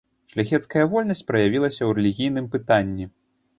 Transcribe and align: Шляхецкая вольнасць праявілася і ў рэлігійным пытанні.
Шляхецкая 0.35 0.85
вольнасць 0.93 1.21
праявілася 1.29 1.79
і 1.81 1.87
ў 1.89 1.99
рэлігійным 1.99 2.51
пытанні. 2.57 3.11